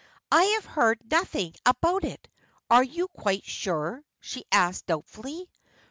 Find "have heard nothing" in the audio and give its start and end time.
0.55-1.53